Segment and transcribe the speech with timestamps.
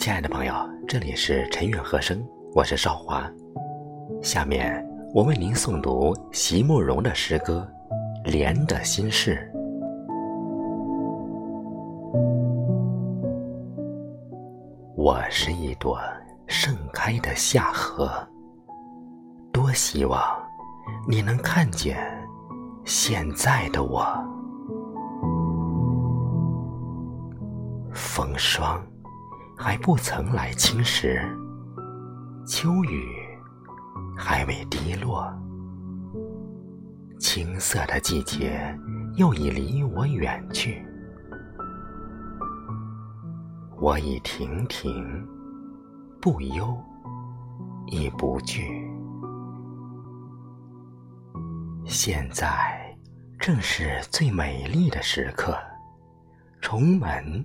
[0.00, 0.54] 亲爱的朋友
[0.88, 3.30] 这里是陈远和声，我是少华。
[4.22, 4.82] 下面
[5.12, 7.68] 我为您诵读席慕容的诗歌
[8.30, 9.52] 《莲的心事》。
[14.96, 16.00] 我是一朵
[16.46, 18.10] 盛开的夏荷，
[19.52, 20.18] 多希望
[21.06, 21.98] 你能看见
[22.86, 24.02] 现在的我。
[27.92, 28.82] 风霜
[29.62, 31.20] 还不曾来侵蚀，
[32.46, 33.04] 秋雨
[34.16, 35.30] 还未滴落，
[37.18, 38.74] 青涩的季节
[39.16, 40.82] 又已离我远去。
[43.78, 45.28] 我已亭亭，
[46.22, 46.74] 不忧
[47.88, 48.90] 亦不惧。
[51.84, 52.48] 现在
[53.38, 55.54] 正是最美丽的时刻，
[56.62, 57.44] 重门。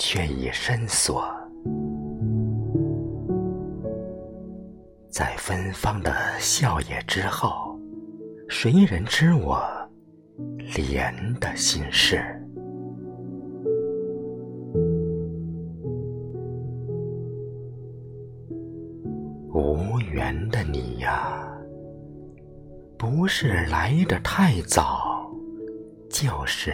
[0.00, 1.24] 却已深锁，
[5.10, 7.76] 在芬芳的笑靥之后，
[8.48, 9.60] 谁人知我
[10.76, 12.24] 莲的心事？
[19.52, 21.44] 无缘的你呀，
[22.96, 25.28] 不是来得太早，
[26.08, 26.72] 就是。